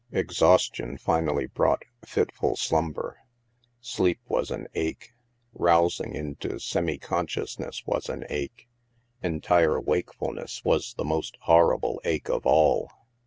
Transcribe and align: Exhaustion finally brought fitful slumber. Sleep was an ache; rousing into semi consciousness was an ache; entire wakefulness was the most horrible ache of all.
Exhaustion 0.11 0.97
finally 0.97 1.45
brought 1.45 1.83
fitful 2.03 2.55
slumber. 2.55 3.19
Sleep 3.81 4.19
was 4.27 4.49
an 4.49 4.67
ache; 4.73 5.13
rousing 5.53 6.15
into 6.15 6.59
semi 6.59 6.97
consciousness 6.97 7.83
was 7.85 8.09
an 8.09 8.25
ache; 8.27 8.67
entire 9.21 9.79
wakefulness 9.79 10.65
was 10.65 10.95
the 10.95 11.05
most 11.05 11.37
horrible 11.41 12.01
ache 12.03 12.29
of 12.29 12.47
all. 12.47 12.89